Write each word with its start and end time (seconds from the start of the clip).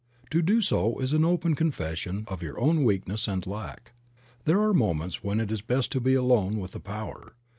To 0.31 0.41
do 0.41 0.63
so 0.63 0.97
is 0.97 1.13
an 1.13 1.23
open 1.23 1.53
confession 1.53 2.25
of 2.27 2.41
your 2.41 2.59
own 2.59 2.83
weakness 2.83 3.27
and 3.27 3.45
lack. 3.45 3.91
There 4.45 4.59
are 4.59 4.73
moments 4.73 5.23
when 5.23 5.39
it 5.39 5.51
is 5.51 5.61
best 5.61 5.91
to 5.91 5.99
be 6.01 6.15
alone 6.15 6.57
with 6.57 6.71
the 6.71 6.79
Power. 6.79 7.35